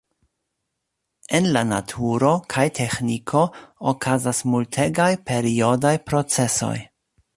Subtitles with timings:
[1.39, 3.43] En la naturo kaj teĥniko
[3.93, 6.77] okazas multegaj periodaj procesoj.